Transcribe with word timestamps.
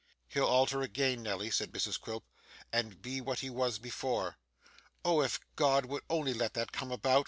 'He'll 0.29 0.45
alter 0.47 0.81
again, 0.81 1.21
Nelly,' 1.21 1.51
said 1.51 1.71
Mrs 1.71 1.99
Quilp, 2.01 2.25
'and 2.73 3.03
be 3.03 3.21
what 3.21 3.41
he 3.41 3.51
was 3.51 3.77
before.' 3.77 4.39
'Oh, 5.05 5.21
if 5.21 5.39
God 5.55 5.85
would 5.85 6.01
only 6.09 6.33
let 6.33 6.55
that 6.55 6.71
come 6.71 6.91
about! 6.91 7.19